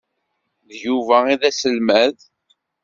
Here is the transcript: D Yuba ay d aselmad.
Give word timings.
D 0.67 0.69
Yuba 0.83 1.17
ay 1.25 1.37
d 1.41 1.43
aselmad. 1.49 2.17